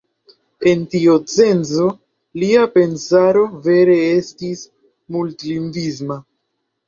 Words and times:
En 0.69 0.79
tiu 0.93 1.17
senco, 1.33 1.89
lia 2.43 2.63
pensaro 2.79 3.43
vere 3.67 3.99
estis 4.15 4.63
multlingvisma. 5.17 6.19